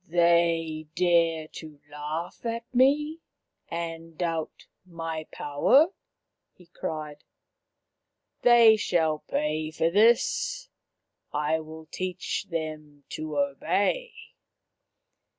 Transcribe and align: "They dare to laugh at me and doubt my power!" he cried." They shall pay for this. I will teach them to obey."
"They 0.07 0.87
dare 0.95 1.47
to 1.49 1.79
laugh 1.87 2.43
at 2.43 2.63
me 2.73 3.19
and 3.69 4.17
doubt 4.17 4.65
my 4.83 5.27
power!" 5.31 5.93
he 6.57 6.65
cried." 6.65 7.23
They 8.41 8.77
shall 8.77 9.19
pay 9.19 9.69
for 9.69 9.91
this. 9.91 10.69
I 11.31 11.59
will 11.59 11.85
teach 11.85 12.45
them 12.49 13.03
to 13.09 13.37
obey." 13.37 14.13